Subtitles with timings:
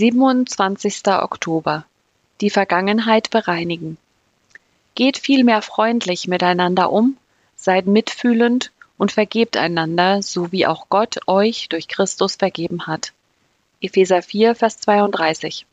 [0.00, 1.08] 27.
[1.08, 1.84] Oktober.
[2.40, 3.98] Die Vergangenheit bereinigen.
[4.94, 7.18] Geht vielmehr freundlich miteinander um,
[7.54, 13.12] seid mitfühlend und vergebt einander, so wie auch Gott euch durch Christus vergeben hat.
[13.82, 15.66] Epheser 4, Vers 32.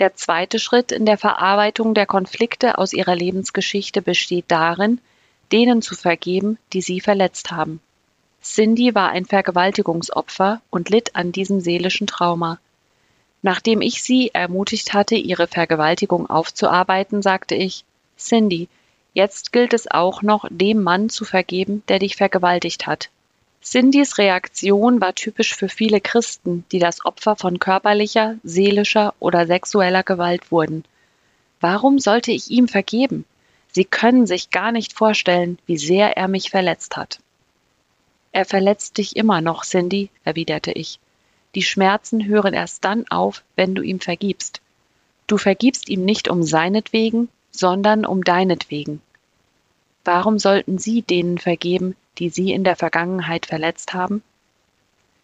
[0.00, 5.00] Der zweite Schritt in der Verarbeitung der Konflikte aus ihrer Lebensgeschichte besteht darin,
[5.52, 7.78] denen zu vergeben, die sie verletzt haben.
[8.42, 12.58] Cindy war ein Vergewaltigungsopfer und litt an diesem seelischen Trauma.
[13.42, 17.84] Nachdem ich sie ermutigt hatte, ihre Vergewaltigung aufzuarbeiten, sagte ich,
[18.18, 18.68] Cindy,
[19.14, 23.08] jetzt gilt es auch noch, dem Mann zu vergeben, der dich vergewaltigt hat.
[23.62, 30.02] Cindys Reaktion war typisch für viele Christen, die das Opfer von körperlicher, seelischer oder sexueller
[30.02, 30.84] Gewalt wurden.
[31.60, 33.26] Warum sollte ich ihm vergeben?
[33.72, 37.20] Sie können sich gar nicht vorstellen, wie sehr er mich verletzt hat.
[38.32, 40.98] Er verletzt dich immer noch, Cindy, erwiderte ich.
[41.54, 44.60] Die Schmerzen hören erst dann auf, wenn du ihm vergibst.
[45.26, 49.00] Du vergibst ihm nicht um seinetwegen, sondern um deinetwegen.
[50.04, 54.22] Warum sollten Sie denen vergeben, die Sie in der Vergangenheit verletzt haben?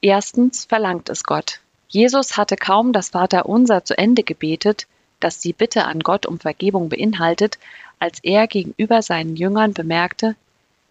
[0.00, 1.60] Erstens verlangt es Gott.
[1.88, 4.86] Jesus hatte kaum das Vaterunser zu Ende gebetet,
[5.20, 7.58] das die Bitte an Gott um Vergebung beinhaltet,
[7.98, 10.34] als er gegenüber seinen Jüngern bemerkte,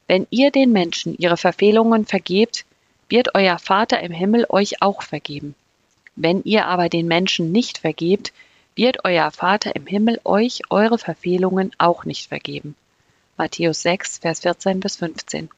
[0.08, 2.66] wenn ihr den Menschen ihre Verfehlungen vergebt,
[3.12, 5.54] wird euer Vater im Himmel euch auch vergeben.
[6.16, 8.34] Wenn ihr aber den Menschen nicht vergebt,
[8.76, 12.76] wird euer Vater im Himmel euch eure Verfehlungen auch nicht vergeben.
[13.38, 15.50] Matthäus 6, Vers 14 bis 15.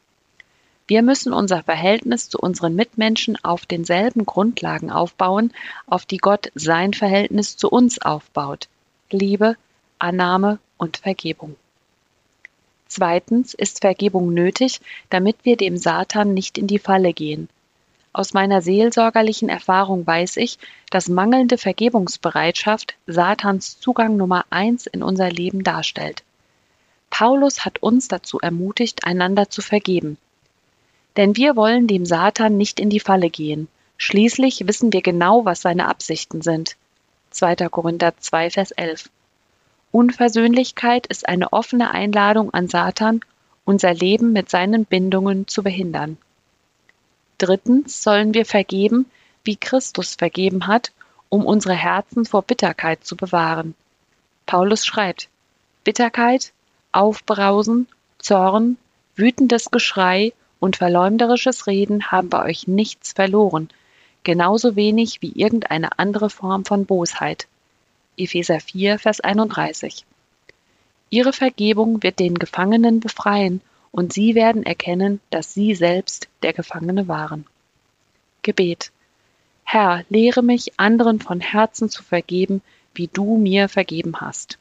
[0.87, 5.53] Wir müssen unser Verhältnis zu unseren Mitmenschen auf denselben Grundlagen aufbauen,
[5.87, 8.67] auf die Gott sein Verhältnis zu uns aufbaut.
[9.09, 9.55] Liebe,
[9.99, 11.55] Annahme und Vergebung.
[12.95, 17.49] Zweitens ist Vergebung nötig, damit wir dem Satan nicht in die Falle gehen.
[18.11, 20.59] Aus meiner seelsorgerlichen Erfahrung weiß ich,
[20.91, 26.21] dass mangelnde Vergebungsbereitschaft Satans Zugang Nummer eins in unser Leben darstellt.
[27.09, 30.19] Paulus hat uns dazu ermutigt, einander zu vergeben.
[31.17, 33.69] Denn wir wollen dem Satan nicht in die Falle gehen.
[33.97, 36.75] Schließlich wissen wir genau, was seine Absichten sind.
[37.31, 37.55] 2.
[37.69, 39.09] Korinther 2, Vers 11.
[39.93, 43.19] Unversöhnlichkeit ist eine offene Einladung an Satan,
[43.63, 46.17] unser Leben mit seinen Bindungen zu behindern.
[47.37, 49.05] Drittens sollen wir vergeben,
[49.43, 50.91] wie Christus vergeben hat,
[51.29, 53.75] um unsere Herzen vor Bitterkeit zu bewahren.
[54.47, 55.29] Paulus schreibt,
[55.83, 56.53] Bitterkeit,
[56.91, 57.87] Aufbrausen,
[58.17, 58.77] Zorn,
[59.15, 63.69] wütendes Geschrei und verleumderisches Reden haben bei euch nichts verloren,
[64.23, 67.45] genauso wenig wie irgendeine andere Form von Bosheit.
[68.15, 70.05] Epheser 4, Vers 31.
[71.09, 77.07] Ihre Vergebung wird den Gefangenen befreien und sie werden erkennen, dass sie selbst der Gefangene
[77.07, 77.45] waren.
[78.43, 78.91] Gebet.
[79.63, 82.61] Herr, lehre mich, anderen von Herzen zu vergeben,
[82.93, 84.59] wie du mir vergeben hast.